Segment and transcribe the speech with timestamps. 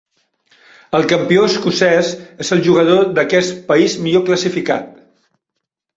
[0.99, 2.09] El campió escocès
[2.45, 4.89] és el jugador d'aquest país millor classificat.